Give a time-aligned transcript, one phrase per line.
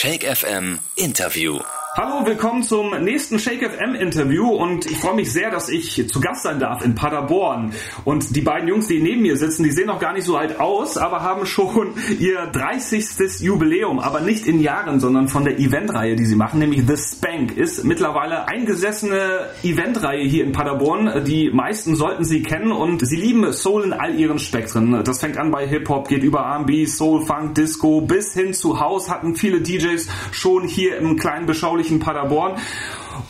[0.00, 1.60] Shake FM Interview.
[1.96, 6.20] Hallo, willkommen zum nächsten Shake FM Interview und ich freue mich sehr, dass ich zu
[6.20, 7.72] Gast sein darf in Paderborn.
[8.04, 10.60] Und die beiden Jungs, die neben mir sitzen, die sehen noch gar nicht so alt
[10.60, 13.40] aus, aber haben schon ihr 30.
[13.40, 17.56] Jubiläum, aber nicht in Jahren, sondern von der Eventreihe, die sie machen, nämlich The Spank,
[17.56, 21.24] ist mittlerweile eingesessene Eventreihe hier in Paderborn.
[21.24, 25.02] Die meisten sollten sie kennen und sie lieben Soul in all ihren Spektren.
[25.02, 29.10] Das fängt an bei Hip-Hop, geht über R&B, Soul, Funk, Disco bis hin zu House,
[29.10, 32.56] hatten viele DJs schon hier im kleinen beschaulichen beschaulichen Paderborn.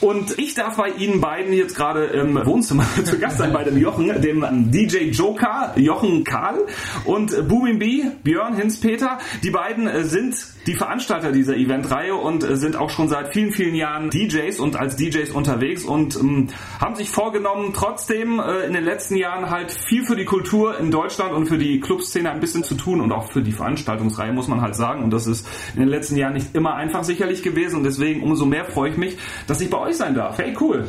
[0.00, 3.76] Und ich darf bei Ihnen beiden jetzt gerade im Wohnzimmer zu Gast sein, bei dem
[3.76, 6.66] Jochen, dem DJ Joker, Jochen Karl
[7.04, 9.18] und Booming B, Björn Hinz-Peter.
[9.42, 10.36] Die beiden äh, sind
[10.70, 14.76] die Veranstalter dieser Eventreihe und äh, sind auch schon seit vielen, vielen Jahren DJs und
[14.76, 16.46] als DJs unterwegs und ähm,
[16.80, 20.92] haben sich vorgenommen, trotzdem äh, in den letzten Jahren halt viel für die Kultur in
[20.92, 24.46] Deutschland und für die Clubszene ein bisschen zu tun und auch für die Veranstaltungsreihe, muss
[24.46, 25.02] man halt sagen.
[25.02, 28.46] Und das ist in den letzten Jahren nicht immer einfach sicherlich gewesen und deswegen umso
[28.46, 29.18] mehr freue ich mich,
[29.48, 30.38] dass ich bei euch sein darf.
[30.38, 30.86] Hey, cool.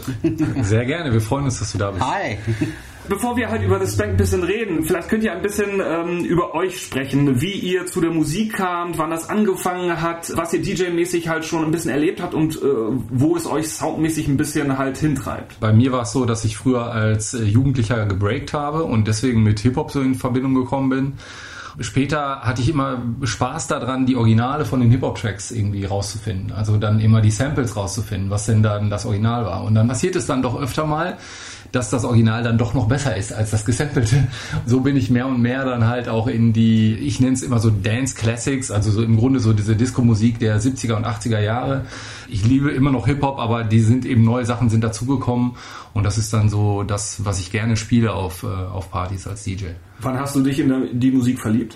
[0.62, 2.06] Sehr gerne, wir freuen uns, dass du da bist.
[2.06, 2.38] Hi.
[3.08, 6.24] Bevor wir halt über das Bank ein bisschen reden, vielleicht könnt ihr ein bisschen ähm,
[6.24, 10.62] über euch sprechen, wie ihr zu der Musik kamt, wann das angefangen hat, was ihr
[10.62, 12.66] DJ-mäßig halt schon ein bisschen erlebt habt und äh,
[13.10, 15.60] wo es euch soundmäßig ein bisschen halt hintreibt.
[15.60, 19.44] Bei mir war es so, dass ich früher als äh, Jugendlicher gebreakt habe und deswegen
[19.44, 21.14] mit Hip-Hop so in Verbindung gekommen bin.
[21.80, 26.52] Später hatte ich immer Spaß daran, die Originale von den Hip-Hop-Tracks irgendwie rauszufinden.
[26.52, 29.64] Also dann immer die Samples rauszufinden, was denn dann das Original war.
[29.64, 31.18] Und dann passiert es dann doch öfter mal,
[31.72, 34.28] dass das Original dann doch noch besser ist als das gesampelte.
[34.66, 37.60] So bin ich mehr und mehr dann halt auch in die, ich nenne es immer
[37.60, 41.86] so Dance Classics, also so im Grunde so diese Disco-Musik der 70er und 80er Jahre.
[42.30, 45.54] Ich liebe immer noch Hip-Hop, aber die sind eben neue Sachen sind dazugekommen
[45.94, 49.44] und das ist dann so das, was ich gerne spiele auf, äh, auf Partys als
[49.44, 49.68] DJ.
[50.00, 51.76] Wann hast du dich in die Musik verliebt?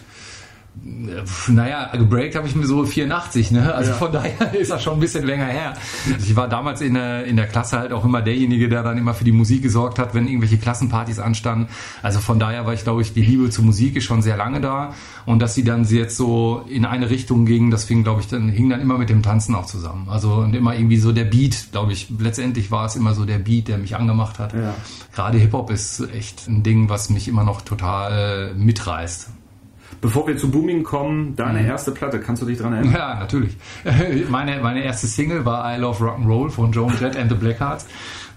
[1.48, 3.74] Naja, gebreakt habe ich mir so 84, ne?
[3.74, 3.98] Also ja.
[3.98, 5.74] von daher ist das schon ein bisschen länger her.
[6.20, 9.14] Ich war damals in der, in der Klasse halt auch immer derjenige, der dann immer
[9.14, 11.70] für die Musik gesorgt hat, wenn irgendwelche Klassenpartys anstanden.
[12.04, 14.62] Also von daher war ich, glaube ich, die Liebe zur Musik ist schon sehr lange
[14.62, 14.94] da.
[15.26, 18.50] Und dass sie dann jetzt so in eine Richtung ging, das fing, glaube ich, dann
[18.50, 20.08] hing dann immer mit dem Tanzen auch zusammen.
[20.10, 23.40] Also und immer irgendwie so der Beat, glaube ich, letztendlich war es immer so der
[23.40, 24.54] Beat, der mich angemacht hat.
[24.54, 24.76] Ja.
[25.14, 29.30] Gerade Hip-Hop ist echt ein Ding, was mich immer noch total mitreißt.
[30.06, 31.66] Bevor wir zu Booming kommen, deine mhm.
[31.66, 32.94] erste Platte, kannst du dich daran erinnern?
[32.94, 33.58] Ja, natürlich.
[34.30, 37.88] Meine, meine erste Single war I Love Rock'n'Roll von Joan Jett and the Blackhearts.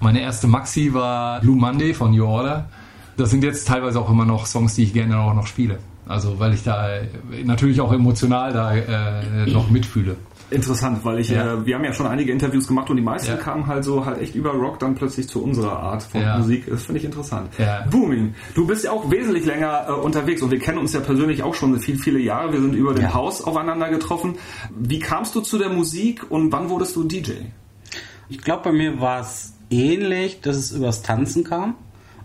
[0.00, 2.70] Meine erste Maxi war Blue Monday von New Order.
[3.18, 5.78] Das sind jetzt teilweise auch immer noch Songs, die ich gerne auch noch spiele.
[6.08, 6.88] Also weil ich da
[7.44, 10.16] natürlich auch emotional da äh, noch mitfühle
[10.50, 11.54] interessant, weil ich, ja.
[11.54, 13.36] äh, wir haben ja schon einige Interviews gemacht und die meisten ja.
[13.36, 16.38] kamen halt so halt echt über Rock dann plötzlich zu unserer Art von ja.
[16.38, 16.66] Musik.
[16.68, 17.50] Das finde ich interessant.
[17.90, 21.42] Booming, du bist ja auch wesentlich länger äh, unterwegs und wir kennen uns ja persönlich
[21.42, 22.52] auch schon viele, viele Jahre.
[22.52, 24.36] Wir sind über den Haus aufeinander getroffen.
[24.78, 27.32] Wie kamst du zu der Musik und wann wurdest du DJ?
[28.28, 31.74] Ich glaube, bei mir war es ähnlich, dass es übers Tanzen kam.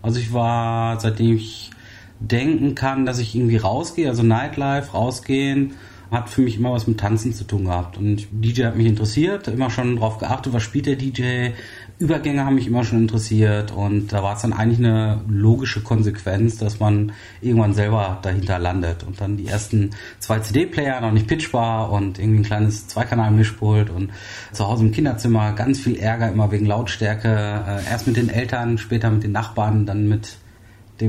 [0.02, 1.70] Also ich war, seitdem ich
[2.20, 5.74] denken kann, dass ich irgendwie rausgehe, also Nightlife, rausgehen,
[6.10, 7.98] hat für mich immer was mit Tanzen zu tun gehabt.
[7.98, 11.50] Und DJ hat mich interessiert, immer schon darauf geachtet, was spielt der DJ.
[11.98, 16.58] Übergänge haben mich immer schon interessiert und da war es dann eigentlich eine logische Konsequenz,
[16.58, 21.92] dass man irgendwann selber dahinter landet und dann die ersten zwei CD-Player noch nicht pitchbar
[21.92, 24.10] und irgendwie ein kleines Zweikanal-Mischpult und
[24.50, 28.76] zu Hause im Kinderzimmer ganz viel Ärger immer wegen Lautstärke, äh, erst mit den Eltern,
[28.78, 30.36] später mit den Nachbarn, dann mit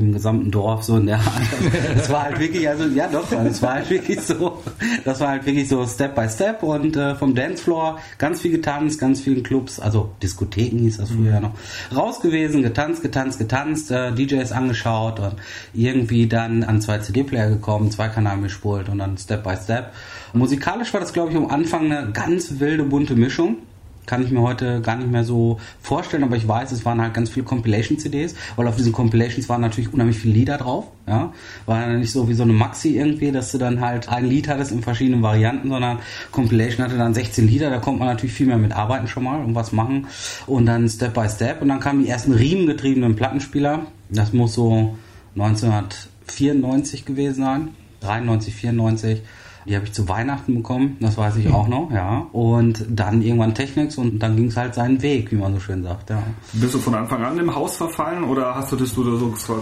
[0.00, 1.26] dem gesamten Dorf so in der Art.
[1.96, 4.62] Das war halt wirklich, also ja doch, das war halt wirklich so,
[5.04, 9.00] das war halt wirklich so Step by Step und äh, vom Dancefloor ganz viel getanzt,
[9.00, 11.42] ganz vielen Clubs, also Diskotheken hieß das früher mhm.
[11.42, 11.52] noch,
[11.96, 15.36] raus gewesen, getanzt, getanzt, getanzt, äh, DJs angeschaut und
[15.74, 19.92] irgendwie dann an zwei CD-Player gekommen, zwei Kanal gespult und dann Step by Step.
[20.32, 23.58] Musikalisch war das glaube ich am Anfang eine ganz wilde bunte Mischung
[24.06, 27.14] kann ich mir heute gar nicht mehr so vorstellen, aber ich weiß, es waren halt
[27.14, 30.86] ganz viele Compilation-CDs, weil auf diesen Compilations waren natürlich unheimlich viele Lieder drauf.
[31.06, 31.32] Ja,
[31.66, 34.48] war ja nicht so wie so eine Maxi irgendwie, dass du dann halt ein Lied
[34.48, 35.98] hattest in verschiedenen Varianten, sondern
[36.32, 39.40] Compilation hatte dann 16 Lieder, da konnte man natürlich viel mehr mit arbeiten schon mal
[39.40, 40.06] und was machen
[40.46, 43.86] und dann Step by Step und dann kamen die ersten riemengetriebenen Plattenspieler.
[44.08, 44.96] Das muss so
[45.36, 47.68] 1994 gewesen sein,
[48.00, 49.22] 93, 94
[49.68, 52.26] die habe ich zu Weihnachten bekommen, das weiß ich auch noch, ja.
[52.32, 55.82] Und dann irgendwann Technics und dann ging es halt seinen Weg, wie man so schön
[55.82, 56.22] sagt, ja.
[56.52, 59.04] Bist du von Anfang an im Haus verfallen oder hast du das so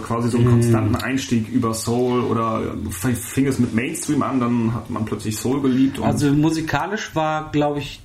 [0.05, 2.61] quasi so einen konstanten Einstieg über Soul oder
[2.91, 5.99] fing es mit Mainstream an, dann hat man plötzlich Soul geliebt?
[6.01, 8.01] also musikalisch war, glaube ich,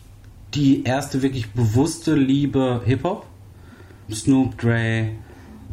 [0.55, 3.27] die erste wirklich bewusste Liebe Hip-Hop.
[4.13, 5.13] Snoop, Dre,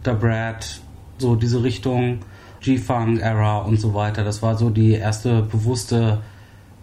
[0.03, 0.81] Da Brad,
[1.17, 2.19] so diese Richtung.
[2.61, 4.23] G-Funk-Era und so weiter.
[4.23, 6.21] Das war so die erste bewusste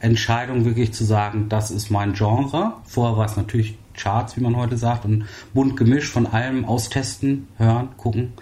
[0.01, 2.75] Entscheidung wirklich zu sagen, das ist mein Genre.
[2.85, 5.25] Vorher war es natürlich Charts, wie man heute sagt, und
[5.55, 8.33] bunt gemischt von allem austesten, hören, gucken.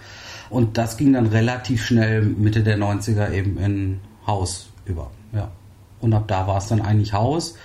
[0.49, 5.09] Und das ging dann relativ schnell Mitte der 90er eben in Haus über.
[5.31, 5.49] Ja.
[6.01, 7.55] Und ab da war es dann eigentlich Haus.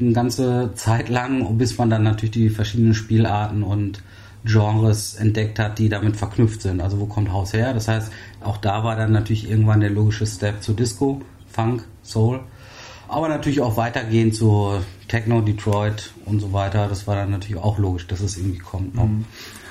[0.00, 4.02] Eine ganze Zeit lang, bis man dann natürlich die verschiedenen Spielarten und
[4.44, 6.80] Genres entdeckt hat, die damit verknüpft sind.
[6.80, 7.74] Also wo kommt Haus her?
[7.74, 8.12] Das heißt,
[8.42, 12.40] auch da war dann natürlich irgendwann der logische Step zu Disco, Funk, Soul.
[13.08, 16.86] Aber natürlich auch weitergehend zu Techno, Detroit und so weiter.
[16.88, 18.94] Das war dann natürlich auch logisch, dass es irgendwie kommt.
[18.94, 19.24] Mhm.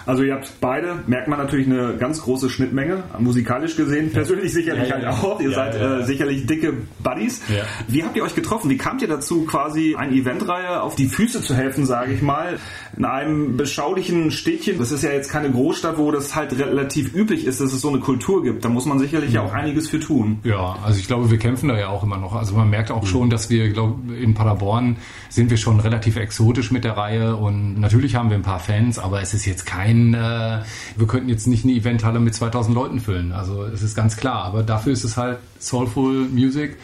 [0.07, 4.87] Also ihr habt beide, merkt man natürlich eine ganz große Schnittmenge, musikalisch gesehen, persönlich sicherlich
[4.87, 5.41] ja, ja, halt auch.
[5.41, 6.73] Ihr seid äh, sicherlich dicke
[7.03, 7.41] Buddies.
[7.89, 8.69] Wie habt ihr euch getroffen?
[8.69, 12.57] Wie kamt ihr dazu, quasi eine Eventreihe auf die Füße zu helfen, sage ich mal,
[12.95, 14.77] in einem beschaulichen Städtchen?
[14.77, 17.89] Das ist ja jetzt keine Großstadt, wo das halt relativ üblich ist, dass es so
[17.89, 18.63] eine Kultur gibt.
[18.63, 20.39] Da muss man sicherlich ja auch einiges für tun.
[20.45, 22.33] Ja, also ich glaube, wir kämpfen da ja auch immer noch.
[22.33, 23.07] Also man merkt auch mhm.
[23.07, 24.95] schon, dass wir, glaube in Paderborn
[25.29, 29.00] sind wir schon relativ exotisch mit der Reihe und natürlich haben wir ein paar Fans,
[29.00, 30.62] aber es ist jetzt kein äh,
[30.95, 33.31] wir könnten jetzt nicht eine Eventhalle mit 2000 Leuten füllen.
[33.31, 34.44] Also es ist ganz klar.
[34.44, 36.77] Aber dafür ist es halt Soulful Music,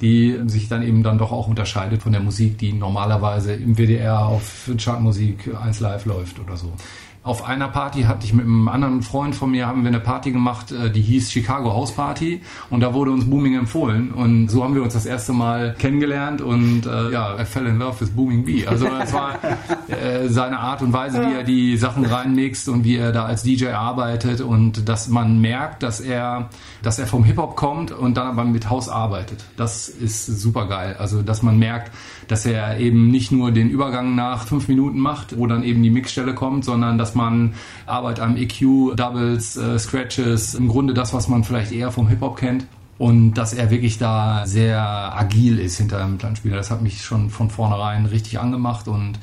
[0.00, 4.26] die sich dann eben dann doch auch unterscheidet von der Musik, die normalerweise im WDR
[4.26, 6.72] auf Chartmusik 1 Live läuft oder so
[7.22, 10.32] auf einer Party hatte ich mit einem anderen Freund von mir haben wir eine Party
[10.32, 12.40] gemacht, äh, die hieß Chicago House Party
[12.70, 16.40] und da wurde uns Booming empfohlen und so haben wir uns das erste Mal kennengelernt
[16.40, 18.66] und äh, ja, I fell in love with Booming B.
[18.66, 19.38] Also es war
[19.88, 23.42] äh, seine Art und Weise, wie er die Sachen reinmixt und wie er da als
[23.42, 26.48] DJ arbeitet und dass man merkt, dass er,
[26.82, 29.44] dass er vom Hip Hop kommt und dann aber mit House arbeitet.
[29.58, 30.96] Das ist super geil.
[30.98, 31.92] Also dass man merkt,
[32.28, 35.90] dass er eben nicht nur den Übergang nach fünf Minuten macht, wo dann eben die
[35.90, 37.54] Mixstelle kommt, sondern dass man
[37.86, 42.36] Arbeit am EQ, Doubles, äh, Scratches, im Grunde das, was man vielleicht eher vom Hip-Hop
[42.36, 42.66] kennt.
[42.98, 46.56] Und dass er wirklich da sehr agil ist hinter einem Planspieler.
[46.56, 49.18] Das hat mich schon von vornherein richtig angemacht und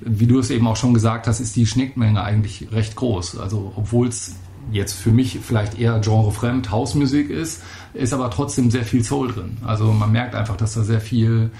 [0.00, 3.38] wie du es eben auch schon gesagt hast, ist die Schnittmenge eigentlich recht groß.
[3.38, 4.36] Also obwohl es
[4.70, 7.62] jetzt für mich vielleicht eher genrefremd Hausmusik ist,
[7.94, 9.58] ist aber trotzdem sehr viel Soul drin.
[9.64, 11.50] Also man merkt einfach, dass da sehr viel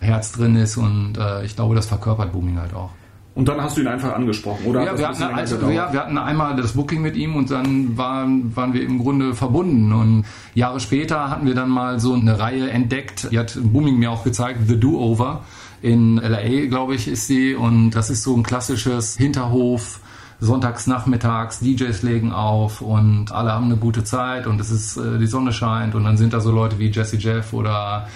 [0.00, 2.90] Herz drin ist und äh, ich glaube, das verkörpert Booming halt auch.
[3.36, 4.82] Und dann hast du ihn einfach angesprochen, oder?
[4.82, 8.56] Ja, wir hatten, also, ja wir hatten einmal das Booking mit ihm und dann waren,
[8.56, 9.92] waren wir im Grunde verbunden.
[9.92, 10.24] Und
[10.54, 14.24] Jahre später hatten wir dann mal so eine Reihe entdeckt, die hat Booming mir auch
[14.24, 15.44] gezeigt, The Do-Over.
[15.82, 17.54] In LA, glaube ich, ist sie.
[17.54, 20.00] Und das ist so ein klassisches Hinterhof,
[20.40, 25.18] sonntags nachmittags, DJs legen auf und alle haben eine gute Zeit und es ist, äh,
[25.18, 28.06] die Sonne scheint und dann sind da so Leute wie Jesse Jeff oder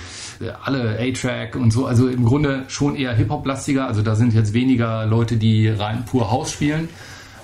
[0.62, 3.86] alle A-Track und so, also im Grunde schon eher Hip-Hop-lastiger.
[3.86, 6.88] Also da sind jetzt weniger Leute, die rein pur Haus spielen.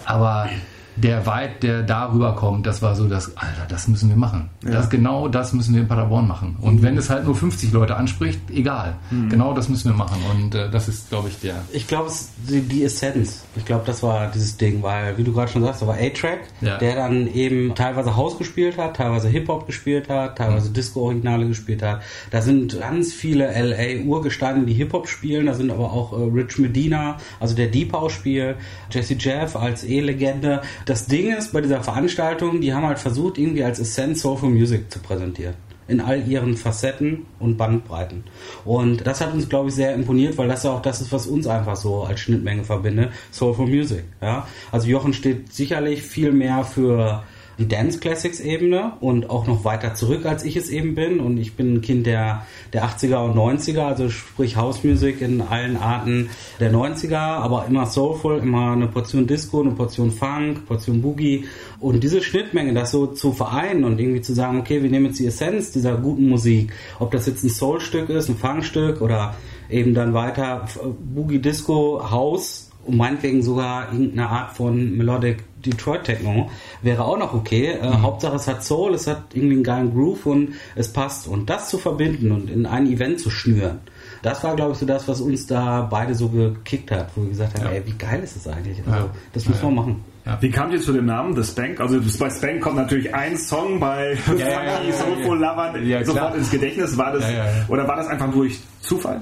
[0.05, 0.49] Aber
[0.97, 4.49] der Vibe, der darüber kommt, das war so das, Alter, das müssen wir machen.
[4.65, 4.71] Ja.
[4.71, 6.57] Das, genau das müssen wir in Paderborn machen.
[6.61, 6.83] Und mhm.
[6.83, 8.97] wenn es halt nur 50 Leute anspricht, egal.
[9.11, 9.29] Mhm.
[9.29, 10.19] Genau das müssen wir machen.
[10.31, 11.57] Und äh, das ist, glaube ich, der.
[11.73, 12.11] Ich glaube,
[12.49, 13.45] die, die Essenz.
[13.57, 16.41] Ich glaube, das war dieses Ding, weil, wie du gerade schon sagst, da war A-Track,
[16.61, 16.79] ja.
[16.79, 20.75] der dann eben teilweise Haus gespielt hat, teilweise Hip-Hop gespielt hat, teilweise mhm.
[20.75, 22.01] Disco-Originale gespielt hat.
[22.31, 25.47] Da sind ganz viele LA-Urgesteine, die Hip-Hop spielen.
[25.47, 28.57] Da sind aber auch äh, Rich Medina, also der Deep House-Spiel,
[28.91, 33.65] Jesse Jeff als E-Legende das Ding ist bei dieser Veranstaltung, die haben halt versucht, irgendwie
[33.65, 35.55] als Essence Soulful Music zu präsentieren.
[35.88, 38.25] In all ihren Facetten und Bandbreiten.
[38.65, 41.27] Und das hat uns, glaube ich, sehr imponiert, weil das ja auch das ist, was
[41.27, 43.11] uns einfach so als Schnittmenge verbindet.
[43.31, 44.05] Soulful Music.
[44.21, 44.49] Ja?
[44.73, 47.23] Also Jochen steht sicherlich viel mehr für
[47.59, 51.21] die Dance Classics Ebene und auch noch weiter zurück, als ich es eben bin.
[51.21, 55.41] Und ich bin ein Kind der, der 80er und 90er, also sprich House Music in
[55.41, 61.01] allen Arten der 90er, aber immer soulful, immer eine Portion Disco, eine Portion Funk, Portion
[61.01, 61.47] Boogie.
[61.81, 65.19] Und diese Schnittmenge, das so zu vereinen und irgendwie zu sagen, okay, wir nehmen jetzt
[65.19, 69.35] die Essenz dieser guten Musik, ob das jetzt ein Soul-Stück ist, ein Funkstück oder
[69.71, 70.67] eben dann weiter
[71.15, 76.50] Boogie Disco, House, und meinetwegen sogar irgendeine Art von Melodic Detroit Techno
[76.83, 77.78] wäre auch noch okay.
[77.81, 78.02] Äh, mhm.
[78.02, 81.26] Hauptsache es hat Soul, es hat irgendwie einen geilen Groove und es passt.
[81.26, 83.81] Und das zu verbinden und in ein Event zu schnüren,
[84.23, 87.31] das war, glaube ich, so das, was uns da beide so gekickt hat, wo wir
[87.31, 87.73] gesagt haben, ja.
[87.73, 88.78] ey, wie geil ist das eigentlich?
[88.87, 89.11] Also, ja.
[89.33, 90.05] Das müssen ja, wir machen.
[90.25, 90.38] Ja.
[90.40, 91.81] Wie kamt ihr zu dem Namen The Spank?
[91.81, 94.47] Also bei Spank kommt natürlich ein Song bei ja,
[94.81, 96.99] Funky, Soulful Lovern sofort ins Gedächtnis.
[96.99, 97.25] War das,
[97.69, 99.21] Oder war das einfach durch Zufall?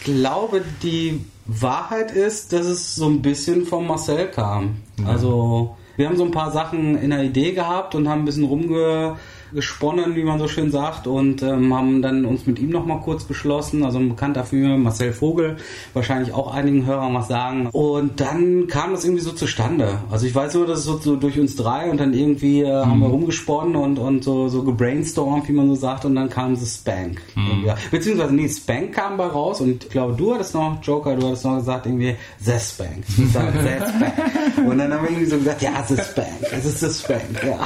[0.00, 4.76] Ich glaube, die Wahrheit ist, dass es so ein bisschen von Marcel kam.
[4.98, 5.08] Ja.
[5.08, 8.44] Also wir haben so ein paar Sachen in der Idee gehabt und haben ein bisschen
[8.44, 9.16] rumge
[9.52, 13.24] gesponnen, wie man so schön sagt, und ähm, haben dann uns mit ihm nochmal kurz
[13.24, 13.84] beschlossen.
[13.84, 15.56] Also ein Bekannter für mich, Marcel Vogel,
[15.92, 17.68] wahrscheinlich auch einigen Hörern was sagen.
[17.72, 19.98] Und dann kam das irgendwie so zustande.
[20.10, 22.72] Also ich weiß nur, dass es so, so durch uns drei und dann irgendwie äh,
[22.84, 23.14] haben wir Mhm.
[23.14, 27.20] rumgesponnen und, und so, so gebrainstormt, wie man so sagt, und dann kam das Spank.
[27.34, 27.64] Mhm.
[27.90, 31.44] Beziehungsweise, nee, Spank kam bei raus und ich glaube, du hattest noch, Joker, du hattest
[31.44, 33.04] noch gesagt, irgendwie, The Spank.
[33.06, 34.68] The Spank.
[34.68, 37.58] Und dann haben wir irgendwie so gesagt, ja, The Spank, es ist The Spank, ja.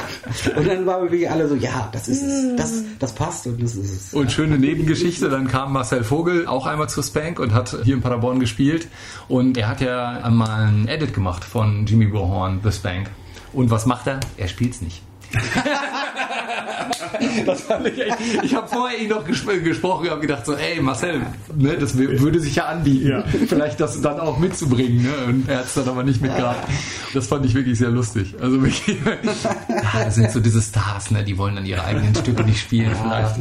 [0.57, 3.63] Und dann waren wir wirklich alle so, ja, das ist es, das, das passt und
[3.63, 4.15] das ist es.
[4.15, 8.01] Und schöne Nebengeschichte, dann kam Marcel Vogel auch einmal zu Spank und hat hier in
[8.01, 8.89] Paderborn gespielt.
[9.29, 13.11] Und er hat ja mal ein Edit gemacht von Jimmy Bohorn, The Spank.
[13.53, 14.21] Und was macht er?
[14.37, 15.03] Er spielt's nicht.
[17.47, 18.17] das fand ich echt.
[18.43, 21.23] Ich habe vorher ihn noch gesp gesprochen und habe gedacht so, ey Marcel,
[21.57, 23.25] ne, das würde sich ja anbieten, Ja.
[23.49, 25.03] vielleicht das dann auch mitzubringen.
[25.03, 25.11] Ne?
[25.29, 26.69] Und er hat es dann aber nicht mitgehabt.
[27.13, 28.35] Das fand ich wirklich sehr lustig.
[28.41, 32.43] Also wirklich, ja, das sind so diese Stars, ne, die wollen dann ihre eigenen Stücke
[32.45, 33.37] nicht spielen vielleicht.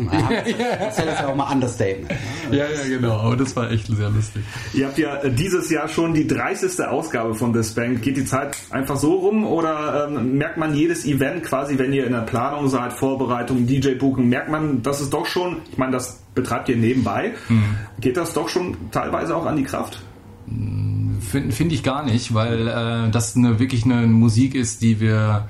[0.80, 2.10] Das ist ja auch mal Understatement.
[2.50, 2.58] ne?
[2.58, 3.20] Ja, ja, genau.
[3.20, 4.44] Aber das war echt sehr lustig.
[4.74, 6.82] Ihr habt ja äh, dieses Jahr schon die 30.
[6.86, 8.02] Ausgabe von The Spank.
[8.02, 12.06] Geht die Zeit einfach so rum oder ähm, merkt man jedes Event quasi, wenn ihr
[12.06, 16.22] in der Planung seid, Vorbereitung, DJ-Booking, merkt man, dass es doch schon, ich meine, das
[16.34, 17.34] betreibt ihr nebenbei,
[18.00, 20.02] geht das doch schon teilweise auch an die Kraft?
[21.22, 25.48] Finde find ich gar nicht, weil äh, das eine, wirklich eine Musik ist, die wir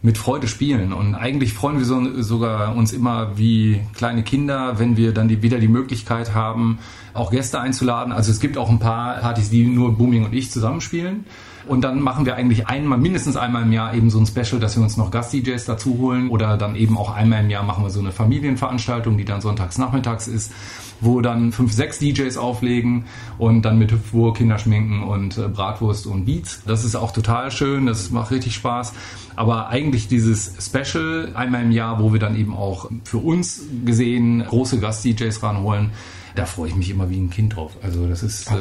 [0.00, 0.92] mit Freude spielen.
[0.92, 5.42] Und eigentlich freuen wir so, sogar uns immer wie kleine Kinder, wenn wir dann die,
[5.42, 6.78] wieder die Möglichkeit haben,
[7.14, 8.12] auch Gäste einzuladen.
[8.12, 11.24] Also es gibt auch ein paar Partys, die nur Booming und ich zusammenspielen.
[11.68, 14.76] Und dann machen wir eigentlich einmal, mindestens einmal im Jahr eben so ein Special, dass
[14.76, 16.30] wir uns noch Gast-DJs dazu holen.
[16.30, 19.78] Oder dann eben auch einmal im Jahr machen wir so eine Familienveranstaltung, die dann sonntags
[19.78, 20.52] nachmittags ist,
[21.00, 23.04] wo dann fünf, sechs DJs auflegen
[23.38, 26.62] und dann mit Hüpfwur, Kinderschminken und äh, Bratwurst und Beats.
[26.66, 28.92] Das ist auch total schön, das macht richtig Spaß.
[29.36, 34.44] Aber eigentlich dieses Special einmal im Jahr, wo wir dann eben auch für uns gesehen
[34.44, 35.90] große Gast-DJs ranholen,
[36.34, 37.72] da freue ich mich immer wie ein Kind drauf.
[37.82, 38.54] Also das ist, äh,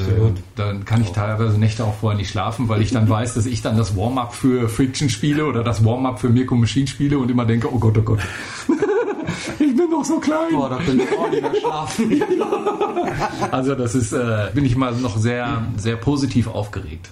[0.55, 3.61] dann kann ich teilweise Nächte auch vorher nicht schlafen, weil ich dann weiß, dass ich
[3.61, 7.45] dann das Warm-up für Friction spiele oder das Warm-up für Mirko Machine spiele und immer
[7.45, 8.19] denke, oh Gott, oh Gott.
[9.59, 10.51] ich bin noch so klein.
[10.51, 12.23] Boah, da könnte ich auch nicht mehr schlafen.
[13.51, 17.09] Also das ist, äh, bin ich mal noch sehr, sehr positiv aufgeregt.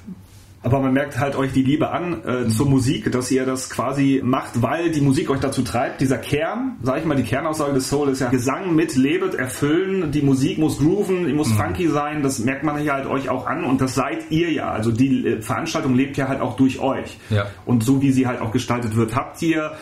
[0.66, 4.22] Aber man merkt halt euch die Liebe an äh, zur Musik, dass ihr das quasi
[4.24, 6.02] macht, weil die Musik euch dazu treibt.
[6.02, 10.12] Dieser Kern, sag ich mal, die Kernaussage des Soul ist ja Gesang mit, lebet, erfüllen.
[10.12, 12.24] Die Musik muss grooven, die muss funky sein.
[12.24, 14.72] Das merkt man hier halt euch auch an und das seid ihr ja.
[14.72, 17.20] Also die äh, Veranstaltung lebt ja halt auch durch euch.
[17.30, 17.46] Ja.
[17.68, 19.16] Und so wie sie halt auch gestaltet wird.
[19.16, 19.74] Habt ihr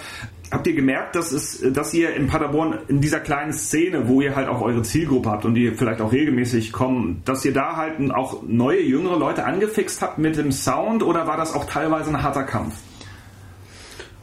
[0.53, 4.35] Habt ihr gemerkt, dass, es, dass ihr in Paderborn in dieser kleinen Szene, wo ihr
[4.35, 7.93] halt auch eure Zielgruppe habt und die vielleicht auch regelmäßig kommen, dass ihr da halt
[8.11, 12.21] auch neue, jüngere Leute angefixt habt mit dem Sound oder war das auch teilweise ein
[12.21, 12.75] harter Kampf?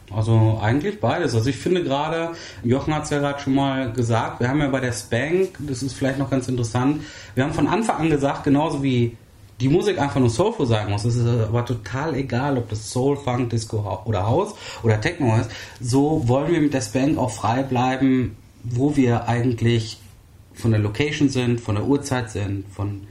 [0.09, 1.35] Also eigentlich beides.
[1.35, 2.29] Also ich finde gerade,
[2.63, 5.83] Jochen hat es ja gerade schon mal gesagt, wir haben ja bei der Spank, das
[5.83, 7.03] ist vielleicht noch ganz interessant,
[7.35, 9.17] wir haben von Anfang an gesagt, genauso wie
[9.61, 13.15] die Musik einfach nur Soulful sein muss, es ist aber total egal, ob das Soul,
[13.15, 17.61] Funk, Disco oder House oder Techno ist, so wollen wir mit der Spank auch frei
[17.61, 19.99] bleiben, wo wir eigentlich
[20.53, 23.01] von der Location sind, von der Uhrzeit sind, von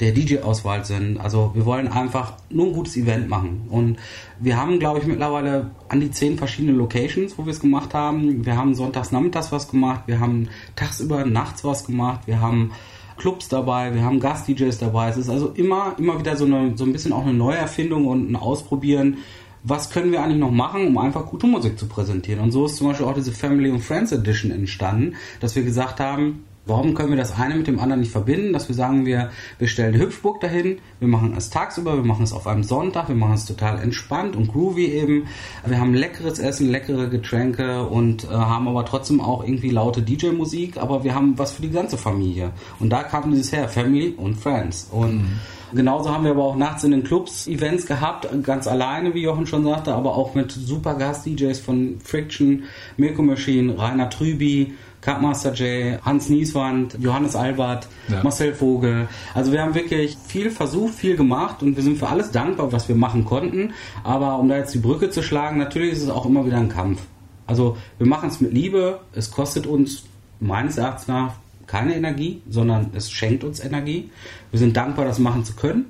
[0.00, 1.18] der DJ-Auswahl sind.
[1.18, 3.66] Also wir wollen einfach nur ein gutes Event machen.
[3.70, 3.98] Und
[4.40, 8.44] wir haben, glaube ich, mittlerweile an die zehn verschiedene Locations, wo wir es gemacht haben.
[8.44, 12.72] Wir haben sonntags, nachmittags was gemacht, wir haben tagsüber, nachts was gemacht, wir haben
[13.16, 15.08] Clubs dabei, wir haben Gast-DJs dabei.
[15.08, 18.30] Es ist also immer, immer wieder so, eine, so ein bisschen auch eine Neuerfindung und
[18.30, 19.18] ein Ausprobieren.
[19.64, 22.40] Was können wir eigentlich noch machen, um einfach gute Musik zu präsentieren?
[22.40, 26.00] Und so ist zum Beispiel auch diese Family and Friends Edition entstanden, dass wir gesagt
[26.00, 29.30] haben, Warum können wir das eine mit dem anderen nicht verbinden, dass wir sagen, wir,
[29.58, 33.16] wir stellen Hüpfburg dahin, wir machen es tagsüber, wir machen es auf einem Sonntag, wir
[33.16, 35.26] machen es total entspannt und groovy eben.
[35.66, 40.76] Wir haben leckeres Essen, leckere Getränke und äh, haben aber trotzdem auch irgendwie laute DJ-Musik,
[40.76, 42.52] aber wir haben was für die ganze Familie.
[42.78, 44.88] Und da kam dieses her, Family und Friends.
[44.92, 45.40] Und
[45.74, 49.46] Genauso haben wir aber auch nachts in den Clubs Events gehabt, ganz alleine, wie Jochen
[49.46, 52.64] schon sagte, aber auch mit super Gast-DJs von Friction,
[52.98, 58.22] Mirko Machine, Rainer Trüby, Cupmaster J, Hans Nieswand, Johannes Albert, Ja.
[58.22, 59.08] Marcel Vogel.
[59.34, 62.88] Also wir haben wirklich viel versucht, viel gemacht und wir sind für alles dankbar, was
[62.88, 63.72] wir machen konnten.
[64.04, 66.68] Aber um da jetzt die Brücke zu schlagen, natürlich ist es auch immer wieder ein
[66.70, 67.02] Kampf.
[67.46, 70.04] Also wir machen es mit Liebe, es kostet uns
[70.40, 71.34] meines Erachtens nach
[71.66, 74.10] keine Energie, sondern es schenkt uns Energie.
[74.50, 75.86] Wir sind dankbar, das machen zu können.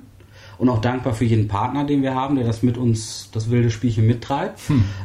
[0.57, 3.69] Und auch dankbar für jeden Partner, den wir haben, der das mit uns, das wilde
[3.69, 4.59] Spielchen mittreibt.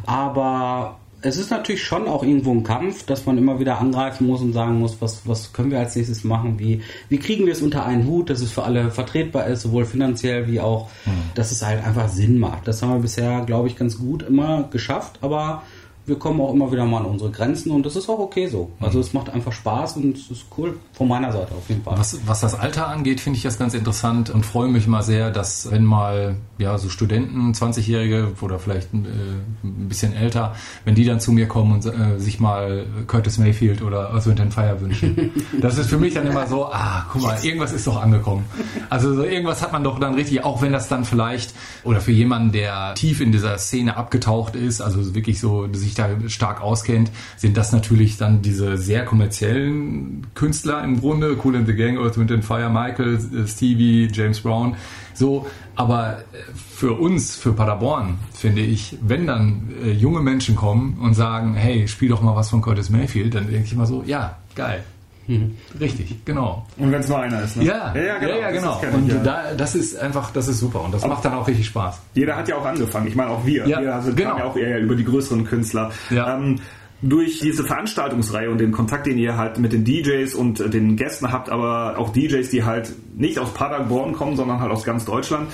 [0.06, 4.40] Aber es ist natürlich schon auch irgendwo ein Kampf, dass man immer wieder angreifen muss
[4.40, 7.62] und sagen muss, was, was können wir als nächstes machen, wie, wie kriegen wir es
[7.62, 10.90] unter einen Hut, dass es für alle vertretbar ist, sowohl finanziell wie auch,
[11.34, 12.68] dass es halt einfach Sinn macht.
[12.68, 15.62] Das haben wir bisher, glaube ich, ganz gut immer geschafft, aber
[16.08, 18.70] wir kommen auch immer wieder mal an unsere Grenzen und das ist auch okay so.
[18.80, 21.98] Also es macht einfach Spaß und es ist cool von meiner Seite auf jeden Fall.
[21.98, 25.30] Was, was das Alter angeht, finde ich das ganz interessant und freue mich mal sehr,
[25.30, 31.04] dass wenn mal ja so Studenten, 20-Jährige oder vielleicht äh, ein bisschen älter, wenn die
[31.04, 35.30] dann zu mir kommen und äh, sich mal Curtis Mayfield oder Earth, Wind Fire wünschen.
[35.60, 38.44] Das ist für mich dann immer so, ah, guck mal, irgendwas ist doch angekommen.
[38.90, 41.52] Also so irgendwas hat man doch dann richtig, auch wenn das dann vielleicht,
[41.84, 46.08] oder für jemanden, der tief in dieser Szene abgetaucht ist, also wirklich so sich da
[46.28, 51.74] stark auskennt, sind das natürlich dann diese sehr kommerziellen Künstler im Grunde, Cool in the
[51.74, 54.76] Gang, Earth, Wind Fire, Michael, Stevie, James Brown,
[55.14, 56.22] so, aber
[56.54, 61.88] für uns, für Paderborn, finde ich, wenn dann äh, junge Menschen kommen und sagen, hey,
[61.88, 64.84] spiel doch mal was von Curtis Mayfield, dann denke ich immer so, ja, geil.
[65.28, 65.56] Mhm.
[65.78, 66.66] Richtig, genau.
[66.78, 67.64] Und wenn es nur einer ist, ne?
[67.64, 68.32] Ja, ja, ja, genau.
[68.32, 68.80] Ja, ja, genau.
[68.80, 69.26] Das und.
[69.26, 72.00] Da, das ist einfach, das ist super und das Aber macht dann auch richtig Spaß.
[72.14, 73.06] Jeder hat ja auch angefangen.
[73.06, 73.66] Ich meine, auch wir.
[73.68, 74.38] Ja, wir sind genau.
[74.38, 75.92] ja auch eher über die größeren Künstler.
[76.10, 76.34] Ja.
[76.34, 76.60] Ähm,
[77.02, 80.96] durch diese Veranstaltungsreihe und den Kontakt, den ihr halt mit den DJs und äh, den
[80.96, 85.04] Gästen habt, aber auch DJs, die halt nicht aus Paderborn kommen, sondern halt aus ganz
[85.04, 85.52] Deutschland,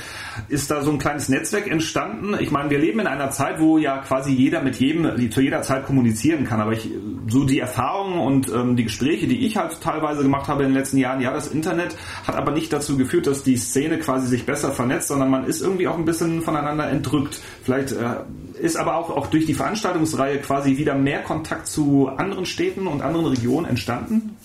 [0.49, 2.37] ist da so ein kleines Netzwerk entstanden.
[2.39, 5.63] Ich meine, wir leben in einer Zeit, wo ja quasi jeder mit jedem zu jeder
[5.63, 6.61] Zeit kommunizieren kann.
[6.61, 6.89] Aber ich,
[7.29, 10.77] so die Erfahrungen und ähm, die Gespräche, die ich halt teilweise gemacht habe in den
[10.77, 14.45] letzten Jahren, ja, das Internet hat aber nicht dazu geführt, dass die Szene quasi sich
[14.45, 17.41] besser vernetzt, sondern man ist irgendwie auch ein bisschen voneinander entrückt.
[17.63, 18.17] Vielleicht äh,
[18.61, 23.01] ist aber auch, auch durch die Veranstaltungsreihe quasi wieder mehr Kontakt zu anderen Städten und
[23.01, 24.37] anderen Regionen entstanden?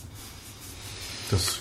[1.30, 1.60] Das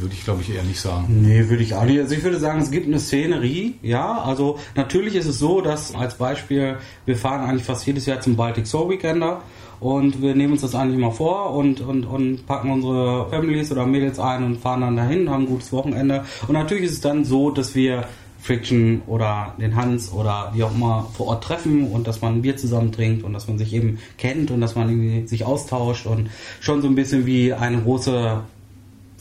[0.00, 1.22] würde ich, glaube ich, eher nicht sagen.
[1.22, 2.00] Nee, würde ich auch nicht.
[2.00, 4.22] Also ich würde sagen, es gibt eine Szenerie, ja.
[4.22, 8.36] Also natürlich ist es so, dass als Beispiel, wir fahren eigentlich fast jedes Jahr zum
[8.36, 9.42] Baltic Soul Weekender
[9.80, 13.86] und wir nehmen uns das eigentlich mal vor und, und, und packen unsere Families oder
[13.86, 16.24] Mädels ein und fahren dann dahin, haben ein gutes Wochenende.
[16.46, 18.04] Und natürlich ist es dann so, dass wir
[18.44, 22.42] Friction oder den Hans oder wie auch immer vor Ort treffen und dass man ein
[22.42, 26.06] Bier zusammen trinkt und dass man sich eben kennt und dass man irgendwie sich austauscht
[26.06, 26.28] und
[26.60, 28.42] schon so ein bisschen wie eine große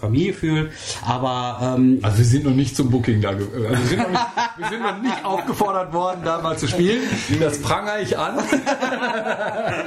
[0.04, 0.72] Familie fühlt.
[1.06, 3.30] Aber ähm, also wir sind noch nicht zum Booking da.
[3.30, 4.22] Also wir, sind noch nicht,
[4.58, 7.02] wir sind noch nicht aufgefordert worden, da mal zu spielen.
[7.40, 8.38] Das prangere ich an.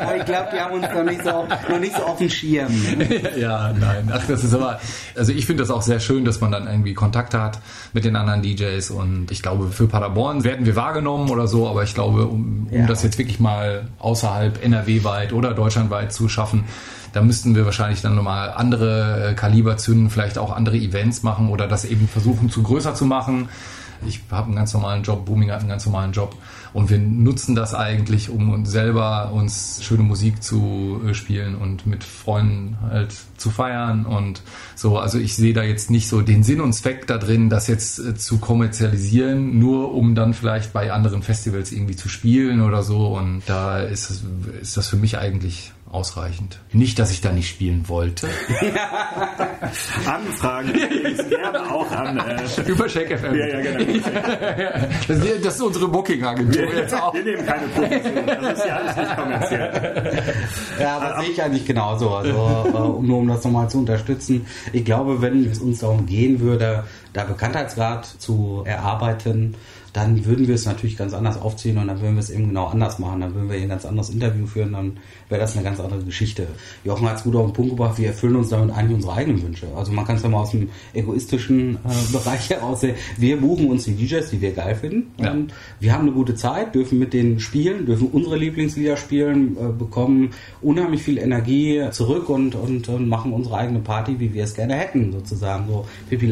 [0.00, 2.72] aber ich glaube, die haben uns noch nicht so, noch nicht so auf dem Schirm.
[3.38, 4.10] ja, nein.
[4.12, 4.80] Ach, das ist aber.
[5.14, 7.60] Also ich finde das auch sehr schön, dass man dann irgendwie Kontakte hat
[7.92, 11.82] mit den anderen DJs und ich glaube, für Paderborn werden wir wahrgenommen oder so, aber
[11.82, 12.86] ich glaube, um, um ja.
[12.86, 16.64] das jetzt wirklich mal außerhalb NRW weit oder deutschlandweit zu schaffen,
[17.16, 21.48] da müssten wir wahrscheinlich dann nochmal andere äh, Kaliber zünden, vielleicht auch andere Events machen
[21.48, 23.48] oder das eben versuchen zu größer zu machen.
[24.06, 26.36] Ich habe einen ganz normalen Job, Booming hat einen ganz normalen Job
[26.72, 31.86] und wir nutzen das eigentlich, um uns selber uns schöne Musik zu äh, spielen und
[31.86, 34.42] mit Freunden halt zu feiern und
[34.74, 34.98] so.
[34.98, 37.98] Also ich sehe da jetzt nicht so den Sinn und Zweck da drin, das jetzt
[37.98, 43.16] äh, zu kommerzialisieren, nur um dann vielleicht bei anderen Festivals irgendwie zu spielen oder so.
[43.16, 44.22] Und da ist,
[44.60, 46.60] ist das für mich eigentlich ausreichend.
[46.72, 48.28] Nicht, dass ich da nicht spielen wollte.
[50.06, 50.72] Anfragen
[51.28, 53.34] gerne auch an äh, über Shake FM.
[53.34, 54.00] Ja, ja, genau.
[55.08, 57.14] das, ist unsere Booking-Agentur wir, jetzt auch.
[57.14, 58.26] Wir nehmen keine Provision.
[58.26, 60.24] Das ist ja alles nicht kommerziell.
[60.80, 62.10] Ja, das sehe ich eigentlich genauso.
[62.10, 64.46] Also, äh, um nur um das nochmal zu unterstützen.
[64.72, 66.84] Ich glaube, wenn es uns darum gehen würde,
[67.16, 69.54] da Bekanntheitsgrad zu erarbeiten,
[69.96, 72.66] dann würden wir es natürlich ganz anders aufziehen und dann würden wir es eben genau
[72.66, 73.22] anders machen.
[73.22, 74.98] Dann würden wir ein ganz anderes Interview führen, dann
[75.30, 76.48] wäre das eine ganz andere Geschichte.
[76.84, 79.42] Jochen hat es gut auf den Punkt gebracht, wir erfüllen uns damit eigentlich unsere eigenen
[79.42, 79.68] Wünsche.
[79.74, 82.94] Also man kann es ja mal aus dem egoistischen äh, Bereich heraus sehen.
[83.16, 85.14] Wir buchen uns die DJs, die wir geil finden.
[85.18, 85.32] Ja.
[85.32, 89.72] Und wir haben eine gute Zeit, dürfen mit denen spielen, dürfen unsere Lieblingslieder spielen, äh,
[89.72, 94.52] bekommen unheimlich viel Energie zurück und, und, und, machen unsere eigene Party, wie wir es
[94.52, 95.68] gerne hätten, sozusagen.
[95.68, 96.26] So Pippi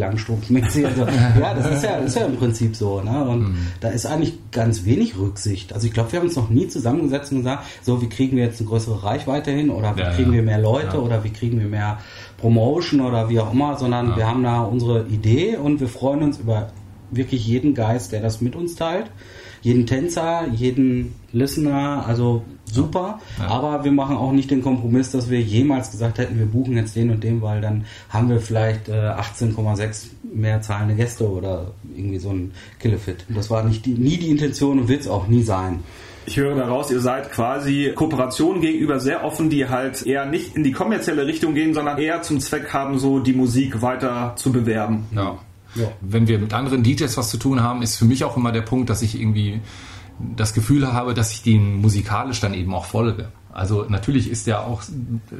[0.74, 0.87] Langstrumpf-mäßig.
[0.87, 3.00] Also, ja, das ist ja, ist ja im Prinzip so.
[3.00, 3.24] Ne?
[3.24, 3.66] Und mhm.
[3.80, 5.72] da ist eigentlich ganz wenig Rücksicht.
[5.72, 8.44] Also ich glaube, wir haben uns noch nie zusammengesetzt und gesagt, so, wie kriegen wir
[8.44, 11.58] jetzt eine größere Reichweite hin oder wie ja, kriegen wir mehr Leute oder wie kriegen
[11.58, 11.98] wir mehr
[12.38, 16.38] Promotion oder wie auch immer, sondern wir haben da unsere Idee und wir freuen uns
[16.38, 16.70] über
[17.10, 19.10] wirklich jeden Geist, der das mit uns teilt.
[19.64, 23.18] Jeden Tänzer, jeden Listener, also super.
[23.38, 23.46] Ja.
[23.46, 26.94] Aber wir machen auch nicht den Kompromiss, dass wir jemals gesagt hätten, wir buchen jetzt
[26.94, 32.18] den und den, weil dann haben wir vielleicht äh, 18,6 mehr zahlende Gäste oder irgendwie
[32.18, 33.24] so ein Killefit.
[33.31, 35.83] Das war nicht die, nie die Intention und wird es auch nie sein.
[36.27, 40.62] Ich höre daraus, ihr seid quasi Kooperationen gegenüber sehr offen, die halt eher nicht in
[40.62, 45.07] die kommerzielle Richtung gehen, sondern eher zum Zweck haben, so die Musik weiter zu bewerben.
[45.14, 45.38] Ja.
[45.74, 45.88] Ja.
[46.00, 48.62] Wenn wir mit anderen DJs was zu tun haben, ist für mich auch immer der
[48.62, 49.60] Punkt, dass ich irgendwie
[50.37, 53.32] das Gefühl habe, dass ich den musikalisch dann eben auch folge.
[53.52, 54.82] Also natürlich ist ja auch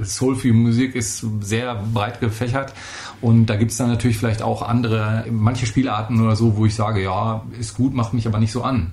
[0.03, 2.73] Soulful Musik ist sehr breit gefächert
[3.21, 6.77] und da gibt es dann natürlich vielleicht auch andere, manche Spielarten oder so, wo ich
[6.77, 8.93] sage, ja, ist gut, macht mich aber nicht so an.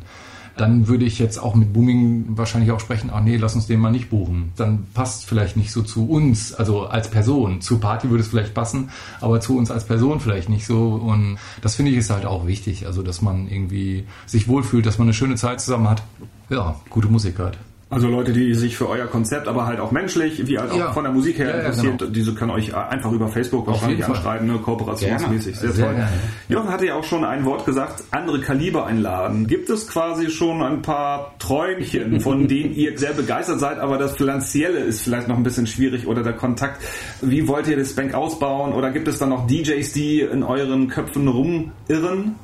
[0.57, 3.79] Dann würde ich jetzt auch mit Booming wahrscheinlich auch sprechen, ach nee, lass uns den
[3.79, 4.51] mal nicht buchen.
[4.55, 7.61] Dann passt vielleicht nicht so zu uns, also als Person.
[7.61, 8.89] Zur Party würde es vielleicht passen,
[9.21, 10.93] aber zu uns als Person vielleicht nicht so.
[10.93, 14.97] Und das finde ich ist halt auch wichtig, also dass man irgendwie sich wohlfühlt, dass
[14.97, 16.03] man eine schöne Zeit zusammen hat.
[16.49, 17.57] Ja, gute Musik hört.
[17.91, 20.93] Also Leute, die sich für euer Konzept, aber halt auch menschlich, wie halt auch Ja.
[20.93, 22.11] von der Musik her Ja, ja, interessiert, genau.
[22.11, 24.59] diese können euch einfach über Facebook Auf wahrscheinlich anschreiben, ne?
[24.59, 25.57] kooperationsmäßig.
[25.59, 25.95] Sehr, Sehr toll.
[25.95, 26.11] gerne.
[26.47, 29.45] Jochen hatte ja auch schon ein Wort gesagt, andere Kaliber einladen.
[29.45, 34.15] Gibt es quasi schon ein paar Träumchen, von denen ihr sehr begeistert seid, aber das
[34.15, 36.81] Finanzielle ist vielleicht noch ein bisschen schwierig oder der Kontakt.
[37.21, 38.71] Wie wollt ihr das Bank ausbauen?
[38.71, 42.35] Oder gibt es dann noch DJs, die in euren Köpfen rumirren?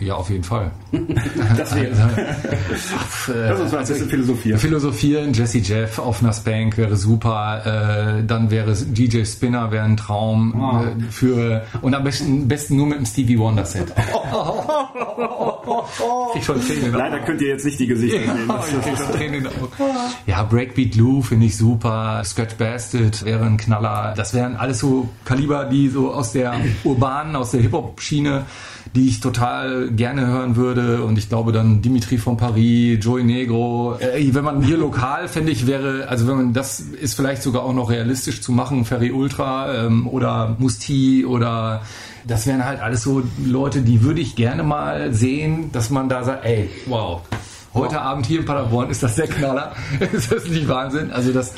[0.00, 0.70] Ja, auf jeden Fall.
[1.56, 1.90] Das wäre.
[1.92, 4.58] Äh, Lass uns mal ein bisschen philosophieren.
[4.58, 8.18] Philosophieren, Jesse Jeff auf einer Spank wäre super.
[8.18, 10.84] Äh, dann wäre DJ Spinner wäre ein Traum Ah.
[10.84, 13.92] äh, für und am besten, besten nur mit dem Stevie Wonder Set.
[16.34, 18.48] ich schon Tränen Leider könnt ihr jetzt nicht die Gesichter sehen.
[18.48, 19.48] Ja, ich krieg schon Tränen.
[20.26, 22.22] Ja, Breakbeat Lou finde ich super.
[22.24, 24.14] Scratch Bastard wäre ein Knaller.
[24.16, 28.44] Das wären alles so Kaliber, die so aus der urbanen, aus der Hip-Hop-Schiene,
[28.94, 31.04] die ich total gerne hören würde.
[31.04, 33.96] Und ich glaube dann Dimitri von Paris, Joey Negro.
[33.98, 37.62] Äh, wenn man hier lokal, fände ich, wäre, also wenn man, das ist vielleicht sogar
[37.62, 41.82] auch noch realistisch zu machen, Ferry Ultra ähm, oder Musti oder
[42.26, 46.22] das wären halt alles so Leute, die würde ich gerne mal sehen, dass man da
[46.22, 47.22] sagt, ey, wow,
[47.74, 49.74] Heute Abend hier in Paderborn ist das der Knaller.
[50.12, 51.10] ist das nicht Wahnsinn?
[51.10, 51.54] Also das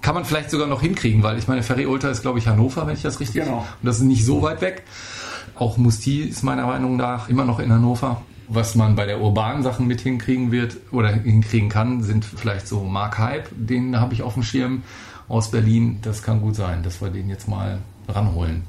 [0.00, 2.86] kann man vielleicht sogar noch hinkriegen, weil ich meine, Ferry Ultra ist, glaube ich, Hannover,
[2.86, 3.58] wenn ich das richtig Genau.
[3.58, 4.84] Und das ist nicht so weit weg.
[5.58, 8.22] Auch Musti ist meiner Meinung nach immer noch in Hannover.
[8.48, 12.84] Was man bei der urbanen Sachen mit hinkriegen wird oder hinkriegen kann, sind vielleicht so
[12.84, 14.82] Mark Hype, den habe ich auf dem Schirm
[15.28, 15.98] aus Berlin.
[16.02, 18.62] Das kann gut sein, dass wir den jetzt mal ranholen.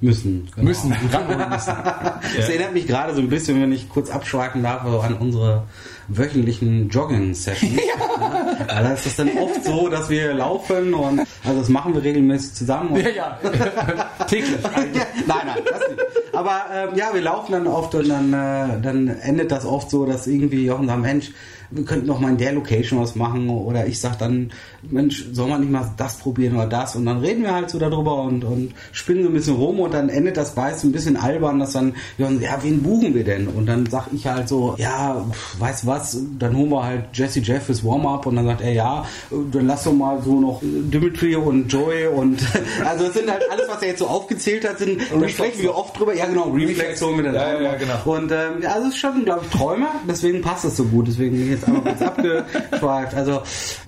[0.00, 0.48] Müssen.
[0.54, 0.68] genau.
[0.68, 1.74] Müssen, ranholen müssen.
[2.36, 5.64] Das erinnert mich gerade so ein bisschen, wenn ich kurz abschweifen darf, so an unsere
[6.06, 7.74] wöchentlichen Jogging-Sessions.
[7.76, 8.64] ja.
[8.66, 12.54] Da ist es dann oft so, dass wir laufen und also das machen wir regelmäßig
[12.54, 12.90] zusammen.
[12.90, 13.38] Und Ja, ja.
[14.28, 14.62] Täglich.
[14.62, 16.00] ja, nein, nein, das nicht.
[16.38, 20.06] Aber ähm, ja, wir laufen dann oft und dann, äh, dann endet das oft so,
[20.06, 21.32] dass irgendwie Jochen sagt, Mensch,
[21.70, 24.50] wir könnten noch mal in der Location was machen oder ich sag dann,
[24.82, 26.96] Mensch, soll man nicht mal das probieren oder das?
[26.96, 29.92] Und dann reden wir halt so darüber und, und spinnen so ein bisschen rum und
[29.92, 32.28] dann endet das meist ein bisschen albern, dass dann, ja,
[32.62, 33.48] wen buchen wir denn?
[33.48, 37.40] Und dann sag ich halt so, ja, pf, weißt was, dann holen wir halt Jesse
[37.40, 41.36] Jeff fürs Warm-Up und dann sagt er, ja, dann lass doch mal so noch Dimitri
[41.36, 42.40] und Joy und
[42.84, 45.76] also das sind halt alles, was er jetzt so aufgezählt hat, sind, da sprechen wir
[45.76, 47.94] oft drüber, ja genau, Reflex holen wir dann Ja, ja, genau.
[48.04, 51.57] Und ähm, also es ist schon, glaube ich, Träume, deswegen passt es so gut, deswegen
[51.58, 53.14] jetzt einmal kurz abgeschweift.
[53.14, 53.42] Also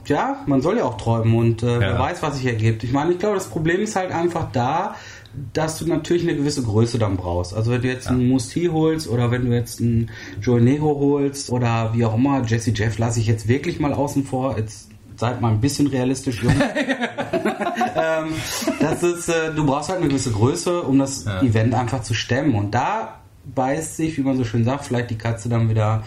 [0.07, 1.99] ja, man soll ja auch träumen und äh, wer Ja.
[1.99, 2.85] weiß, was sich ergibt.
[2.85, 4.95] Ich meine, ich glaube, das Problem ist halt einfach da,
[5.53, 7.55] dass du natürlich eine gewisse Größe dann brauchst.
[7.55, 10.11] Also wenn du jetzt einen Musti holst oder wenn du jetzt einen
[10.43, 14.25] Joel Negro holst oder wie auch immer, Jesse Jeff lasse ich jetzt wirklich mal außen
[14.25, 14.57] vor.
[14.59, 16.57] Jetzt seid mal ein bisschen realistisch, Jungs.
[17.95, 18.29] ähm,
[18.81, 21.43] das ist, äh, du brauchst halt eine gewisse Größe, um das Ja.
[21.43, 22.55] Event einfach zu stemmen.
[22.55, 26.05] Und da beißt sich, wie man so schön sagt, vielleicht die Katze dann wieder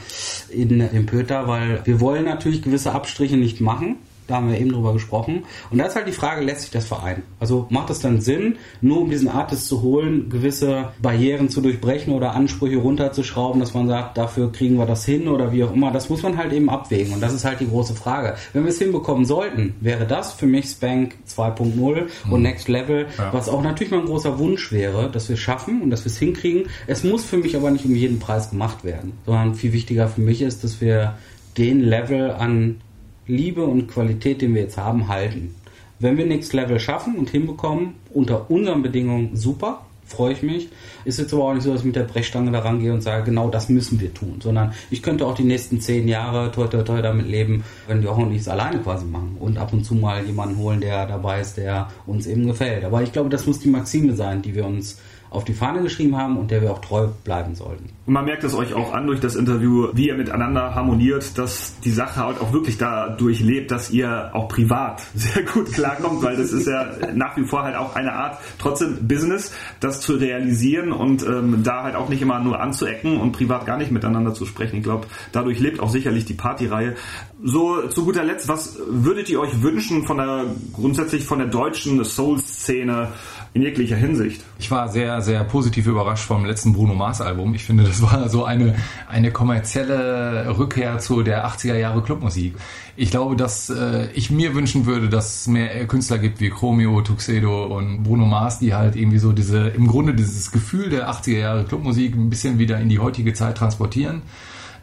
[0.49, 3.97] in den Pöter, weil wir wollen natürlich gewisse Abstriche nicht machen.
[4.27, 5.43] Da haben wir eben drüber gesprochen.
[5.69, 7.23] Und da ist halt die Frage, lässt sich das vereinen?
[7.39, 12.13] Also macht es dann Sinn, nur um diesen Artist zu holen, gewisse Barrieren zu durchbrechen
[12.13, 15.91] oder Ansprüche runterzuschrauben, dass man sagt, dafür kriegen wir das hin oder wie auch immer.
[15.91, 17.13] Das muss man halt eben abwägen.
[17.13, 18.35] Und das ist halt die große Frage.
[18.53, 23.33] Wenn wir es hinbekommen sollten, wäre das für mich Spank 2.0 und Next Level, Ja.
[23.33, 26.11] was auch natürlich mal ein großer Wunsch wäre, dass wir es schaffen und dass wir
[26.11, 26.63] es hinkriegen.
[26.87, 30.21] Es muss für mich aber nicht um jeden Preis gemacht werden, sondern viel wichtiger für
[30.21, 31.15] mich ist, dass wir
[31.57, 32.81] den Level an
[33.27, 35.55] Liebe und Qualität, den wir jetzt haben, halten.
[35.99, 40.69] Wenn wir Next Level schaffen und hinbekommen, unter unseren Bedingungen super, freue ich mich.
[41.05, 43.23] Ist jetzt aber auch nicht so, dass ich mit der Brechstange da rangehe und sage,
[43.23, 46.83] genau das müssen wir tun, sondern ich könnte auch die nächsten zehn Jahre toi toi
[46.83, 50.23] toi damit leben, wenn Jochen und ich alleine quasi machen und ab und zu mal
[50.25, 52.83] jemanden holen, der dabei ist, der uns eben gefällt.
[52.83, 54.99] Aber ich glaube, das muss die Maxime sein, die wir uns
[55.33, 57.89] auf die Fahne geschrieben haben und der wir auch treu bleiben sollten.
[58.05, 61.79] Und man merkt es euch auch an durch das Interview, wie ihr miteinander harmoniert, dass
[61.79, 66.37] die Sache halt auch wirklich dadurch lebt, dass ihr auch privat sehr gut klarkommt, weil
[66.37, 70.91] das ist ja nach wie vor halt auch eine Art, trotzdem Business, das zu realisieren
[70.91, 74.45] und ähm, da halt auch nicht immer nur anzuecken und privat gar nicht miteinander zu
[74.45, 74.77] sprechen.
[74.77, 76.95] Ich glaube, dadurch lebt auch sicherlich die Partyreihe.
[77.43, 82.03] So, zu guter Letzt, was würdet ihr euch wünschen von der, grundsätzlich von der deutschen
[82.03, 83.09] Soul-Szene
[83.53, 84.43] in jeglicher Hinsicht?
[84.57, 87.53] Ich war sehr, sehr positiv überrascht vom letzten Bruno Mars Album.
[87.53, 88.75] Ich finde, das war so eine,
[89.07, 92.55] eine kommerzielle Rückkehr zu der 80er Jahre Clubmusik.
[92.95, 97.01] Ich glaube, dass äh, ich mir wünschen würde, dass es mehr Künstler gibt wie Chromeo,
[97.01, 101.37] Tuxedo und Bruno Mars, die halt irgendwie so diese, im Grunde dieses Gefühl der 80er
[101.37, 104.23] Jahre Clubmusik ein bisschen wieder in die heutige Zeit transportieren.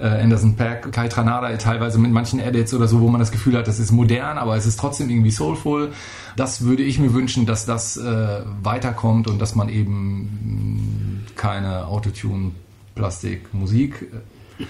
[0.01, 3.57] Äh, Anderson Pack, Kai Tranada teilweise mit manchen Edits oder so, wo man das Gefühl
[3.57, 5.93] hat, das ist modern, aber es ist trotzdem irgendwie soulful.
[6.37, 12.53] Das würde ich mir wünschen, dass das äh, weiterkommt und dass man eben keine Autotune,
[12.95, 14.07] Plastik, Musik
[14.59, 14.65] äh,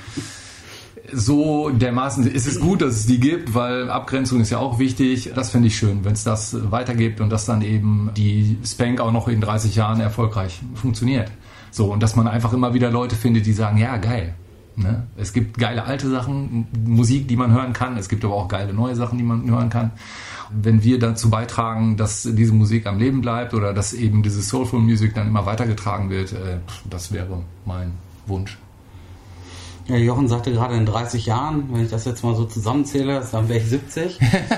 [1.12, 5.32] so dermaßen ist es gut, dass es die gibt, weil Abgrenzung ist ja auch wichtig.
[5.34, 9.10] Das finde ich schön, wenn es das weitergibt und dass dann eben die Spank auch
[9.10, 11.30] noch in 30 Jahren erfolgreich funktioniert.
[11.70, 14.34] So, und dass man einfach immer wieder Leute findet, die sagen, ja, geil.
[14.76, 15.06] Ne?
[15.16, 17.96] Es gibt geile alte Sachen, Musik, die man hören kann.
[17.96, 19.92] Es gibt aber auch geile neue Sachen, die man hören kann.
[20.50, 24.80] Wenn wir dazu beitragen, dass diese Musik am Leben bleibt oder dass eben diese Soulful
[24.80, 27.92] Music dann immer weitergetragen wird, äh, das wäre mein
[28.26, 28.58] Wunsch.
[29.90, 33.48] Ja, Jochen sagte gerade in 30 Jahren, wenn ich das jetzt mal so zusammenzähle, dann
[33.48, 34.18] wäre ich 70.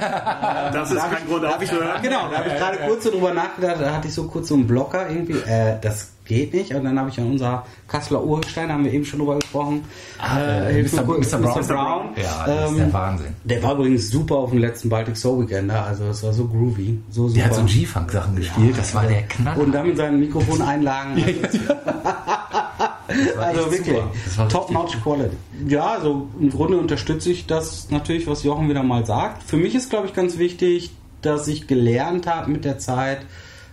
[0.73, 2.03] das ist kein Grund aufzuhören.
[2.03, 4.55] Genau, da habe ich gerade kurz so drüber nachgedacht, da hatte ich so kurz so
[4.55, 6.75] einen Blocker irgendwie, äh, das geht nicht.
[6.75, 9.85] Und dann habe ich an unser Kasseler Urgestein, haben wir eben schon drüber gesprochen.
[10.19, 11.03] Ah, äh, Mr.
[11.03, 11.39] Mr.
[11.39, 11.67] Brown.
[11.67, 12.09] Brown.
[12.17, 13.35] Ja, das ist der ähm, Wahnsinn.
[13.45, 16.99] Der war übrigens super auf dem letzten Baltic Soul Weekend, also es war so groovy.
[17.11, 17.41] So super.
[17.41, 19.59] Der hat so G-Funk-Sachen gespielt, ja, das war der Knall.
[19.59, 21.23] Und dann mit seinen Mikrofoneinlagen.
[23.39, 23.99] also wirklich
[24.49, 25.37] top-notch Quality.
[25.67, 29.43] Ja, also im Grunde unterstütze ich das natürlich, was Jochen wieder mal sagt.
[29.43, 30.91] Für mich ist, glaube ich, ganz wichtig,
[31.21, 33.21] dass ich gelernt habe mit der Zeit,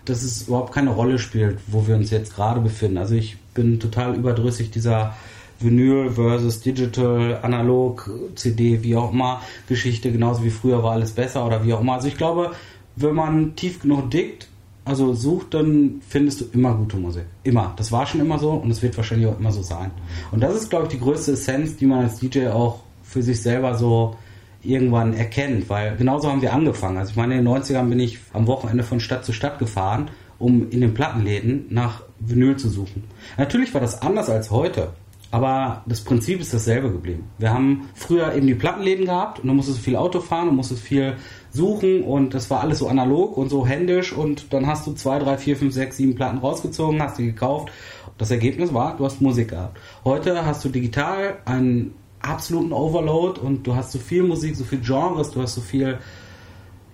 [0.05, 2.97] dass es überhaupt keine Rolle spielt, wo wir uns jetzt gerade befinden.
[2.97, 5.15] Also ich bin total überdrüssig dieser
[5.59, 11.45] Vinyl versus Digital, Analog, CD, wie auch immer, Geschichte, genauso wie früher war alles besser
[11.45, 11.93] oder wie auch immer.
[11.93, 12.51] Also ich glaube,
[12.95, 14.47] wenn man tief genug dickt,
[14.85, 17.25] also sucht, dann findest du immer gute Musik.
[17.43, 17.73] Immer.
[17.75, 19.91] Das war schon immer so und es wird wahrscheinlich auch immer so sein.
[20.31, 23.41] Und das ist, glaube ich, die größte Essenz, die man als DJ auch für sich
[23.41, 24.15] selber so
[24.61, 26.97] irgendwann erkennt, weil genauso haben wir angefangen.
[26.97, 30.09] Also ich meine, in den 90ern bin ich am Wochenende von Stadt zu Stadt gefahren,
[30.37, 33.03] um in den Plattenläden nach Vinyl zu suchen.
[33.37, 34.89] Natürlich war das anders als heute.
[35.31, 37.29] Aber das Prinzip ist dasselbe geblieben.
[37.37, 40.55] Wir haben früher eben die Plattenläden gehabt und dann musstest du viel Auto fahren und
[40.55, 41.17] musstest viel
[41.51, 45.19] suchen und das war alles so analog und so händisch und dann hast du zwei,
[45.19, 47.71] drei, vier, fünf, sechs, sieben Platten rausgezogen, hast die gekauft.
[48.17, 49.77] Das Ergebnis war, du hast Musik gehabt.
[50.03, 54.79] Heute hast du digital einen absoluten Overload und du hast so viel Musik, so viel
[54.79, 55.97] Genres, du hast so viel.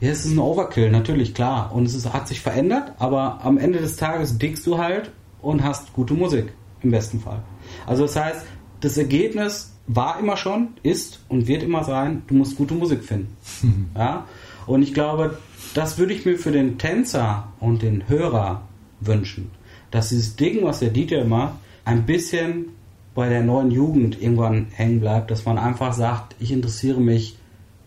[0.02, 1.74] Ja, es ist ein Overkill, natürlich, klar.
[1.74, 5.12] Und es ist, hat sich verändert, aber am Ende des Tages dickst du halt
[5.42, 7.42] und hast gute Musik, im besten Fall.
[7.88, 8.46] Also das heißt,
[8.82, 13.36] das Ergebnis war immer schon, ist und wird immer sein, du musst gute Musik finden.
[13.62, 13.90] Mhm.
[13.96, 14.26] Ja?
[14.68, 15.38] Und ich glaube,
[15.74, 18.64] das würde ich mir für den Tänzer und den Hörer
[19.00, 19.52] wünschen,
[19.92, 21.54] dass dieses Ding, was der DJ macht,
[21.86, 22.70] ein bisschen
[23.16, 27.38] bei der neuen Jugend irgendwann hängen bleibt, dass man einfach sagt, ich interessiere mich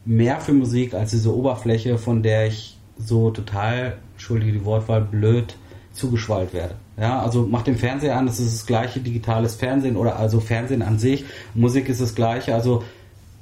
[0.04, 5.54] mehr für Musik als diese Oberfläche, von der ich so total, entschuldige die Wortwahl, blöd
[5.92, 6.74] zugeschwallt werde.
[6.98, 10.82] Ja, also mach den Fernseher an, das ist das gleiche digitales Fernsehen oder also Fernsehen
[10.82, 11.24] an sich.
[11.54, 12.54] Musik ist das gleiche.
[12.54, 12.82] Also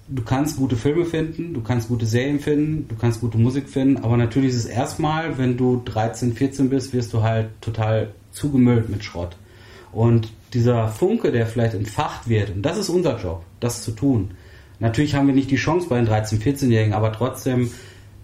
[0.09, 4.03] du kannst gute Filme finden, du kannst gute Serien finden, du kannst gute Musik finden,
[4.03, 8.88] aber natürlich ist es erstmal, wenn du 13, 14 bist, wirst du halt total zugemüllt
[8.88, 9.37] mit Schrott.
[9.92, 14.31] Und dieser Funke, der vielleicht entfacht wird, und das ist unser Job, das zu tun.
[14.79, 17.71] Natürlich haben wir nicht die Chance bei den 13, 14-Jährigen, aber trotzdem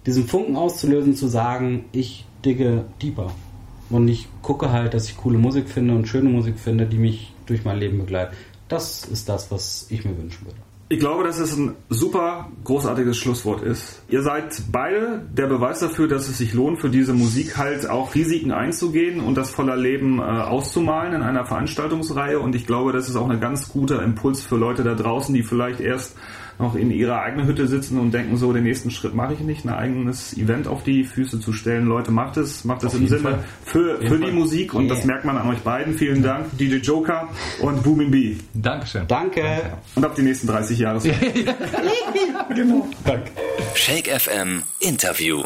[0.05, 3.31] diesen Funken auszulösen, zu sagen, ich digge deeper.
[3.89, 7.33] Und ich gucke halt, dass ich coole Musik finde und schöne Musik finde, die mich
[7.45, 8.35] durch mein Leben begleitet.
[8.67, 10.72] Das ist das, was ich mir wünschen würde.
[10.89, 14.03] Ich glaube, dass es ein super großartiges Schlusswort ist.
[14.09, 18.13] Ihr seid beide der Beweis dafür, dass es sich lohnt, für diese Musik halt auch
[18.13, 22.39] Risiken einzugehen und das voller Leben äh, auszumalen in einer Veranstaltungsreihe.
[22.39, 25.43] Und ich glaube, das ist auch ein ganz guter Impuls für Leute da draußen, die
[25.43, 26.15] vielleicht erst
[26.63, 29.65] noch in ihrer eigenen Hütte sitzen und denken so, den nächsten Schritt mache ich nicht,
[29.65, 31.85] ein eigenes Event auf die Füße zu stellen.
[31.85, 33.43] Leute, macht es, macht es im Sinne Fall.
[33.65, 34.95] für, für die Musik und yeah.
[34.95, 35.93] das merkt man an euch beiden.
[35.93, 37.29] Vielen Dank, DJ Joker
[37.61, 38.35] und Booming B.
[38.53, 39.07] Dankeschön.
[39.07, 39.41] Danke.
[39.41, 39.77] Danke.
[39.95, 40.99] Und ab die nächsten 30 Jahre.
[42.55, 42.87] genau.
[43.05, 43.31] Danke.
[43.75, 45.43] Shake FM Interview.